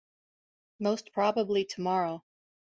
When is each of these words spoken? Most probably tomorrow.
Most 0.79 1.11
probably 1.13 1.63
tomorrow. 1.63 2.23